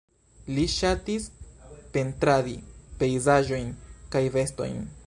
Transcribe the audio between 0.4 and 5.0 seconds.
Li ŝatis pentradi pejzaĝojn kaj bestojn.